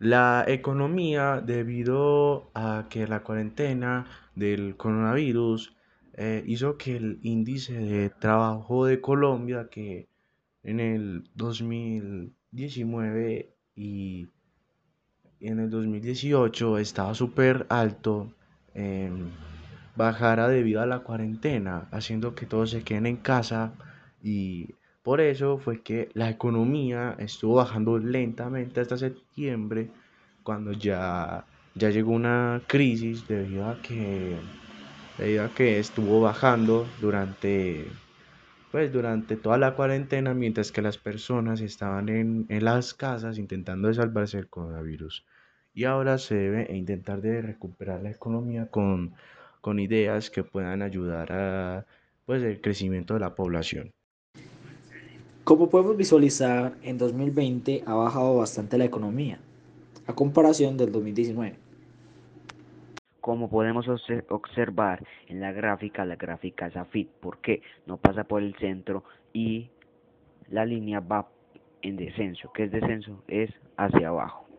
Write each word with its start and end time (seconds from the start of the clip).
La 0.00 0.44
economía, 0.48 1.40
debido 1.42 2.50
a 2.54 2.86
que 2.88 3.06
la 3.06 3.22
cuarentena 3.22 4.06
del 4.34 4.78
coronavirus 4.78 5.76
eh, 6.14 6.42
hizo 6.46 6.78
que 6.78 6.96
el 6.96 7.20
índice 7.22 7.74
de 7.74 8.08
trabajo 8.08 8.86
de 8.86 9.02
Colombia, 9.02 9.68
que 9.70 10.08
en 10.62 10.80
el 10.80 11.28
2019 11.34 13.54
y 13.76 14.28
en 15.38 15.60
el 15.60 15.68
2018 15.68 16.78
estaba 16.78 17.14
súper 17.14 17.66
alto, 17.68 18.32
em, 18.72 19.28
bajara 19.96 20.48
debido 20.48 20.80
a 20.80 20.86
la 20.86 21.00
cuarentena, 21.00 21.88
haciendo 21.90 22.34
que 22.34 22.46
todos 22.46 22.70
se 22.70 22.84
queden 22.84 23.04
en 23.04 23.18
casa 23.18 23.74
y 24.22 24.76
por 25.02 25.20
eso 25.20 25.58
fue 25.58 25.82
que 25.82 26.10
la 26.14 26.30
economía 26.30 27.16
estuvo 27.18 27.56
bajando 27.56 27.98
lentamente 27.98 28.80
hasta 28.80 28.98
septiembre, 28.98 29.90
cuando 30.42 30.72
ya, 30.72 31.46
ya 31.74 31.90
llegó 31.90 32.12
una 32.12 32.62
crisis 32.66 33.26
debido 33.28 33.68
a 33.68 33.80
que, 33.82 34.36
debido 35.18 35.44
a 35.44 35.54
que 35.54 35.78
estuvo 35.78 36.20
bajando 36.20 36.86
durante, 37.00 37.86
pues, 38.72 38.92
durante 38.92 39.36
toda 39.36 39.58
la 39.58 39.74
cuarentena, 39.74 40.34
mientras 40.34 40.72
que 40.72 40.82
las 40.82 40.98
personas 40.98 41.60
estaban 41.60 42.08
en, 42.08 42.46
en 42.48 42.64
las 42.64 42.94
casas 42.94 43.38
intentando 43.38 43.92
salvarse 43.94 44.38
del 44.38 44.48
coronavirus. 44.48 45.24
Y 45.74 45.84
ahora 45.84 46.18
se 46.18 46.34
debe 46.36 46.76
intentar 46.76 47.20
de 47.22 47.42
recuperar 47.42 48.02
la 48.02 48.10
economía 48.10 48.66
con, 48.70 49.14
con 49.60 49.78
ideas 49.80 50.30
que 50.30 50.44
puedan 50.44 50.82
ayudar 50.82 51.32
a 51.32 51.86
pues, 52.26 52.42
el 52.42 52.60
crecimiento 52.60 53.14
de 53.14 53.20
la 53.20 53.34
población. 53.34 53.92
Como 55.44 55.70
podemos 55.70 55.96
visualizar, 55.96 56.76
en 56.82 56.98
2020 56.98 57.82
ha 57.86 57.94
bajado 57.94 58.36
bastante 58.36 58.76
la 58.76 58.84
economía, 58.84 59.40
a 60.06 60.14
comparación 60.14 60.76
del 60.76 60.92
2019. 60.92 61.56
Como 63.20 63.48
podemos 63.48 63.86
observar 64.28 65.04
en 65.28 65.40
la 65.40 65.52
gráfica, 65.52 66.04
la 66.04 66.16
gráfica 66.16 66.66
es 66.66 66.76
AFIT, 66.76 67.08
porque 67.20 67.62
no 67.86 67.96
pasa 67.96 68.24
por 68.24 68.42
el 68.42 68.54
centro 68.56 69.02
y 69.32 69.70
la 70.50 70.66
línea 70.66 71.00
va 71.00 71.28
en 71.82 71.96
descenso. 71.96 72.52
¿Qué 72.52 72.64
es 72.64 72.72
descenso? 72.72 73.22
Es 73.26 73.50
hacia 73.76 74.08
abajo. 74.08 74.49